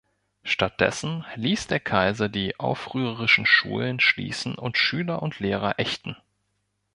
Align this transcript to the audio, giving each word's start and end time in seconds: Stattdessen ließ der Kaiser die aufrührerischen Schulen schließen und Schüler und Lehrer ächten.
Stattdessen 0.41 1.25
ließ 1.35 1.67
der 1.67 1.79
Kaiser 1.79 2.27
die 2.27 2.59
aufrührerischen 2.59 3.45
Schulen 3.45 3.99
schließen 3.99 4.55
und 4.55 4.79
Schüler 4.79 5.21
und 5.21 5.37
Lehrer 5.39 5.77
ächten. 5.77 6.17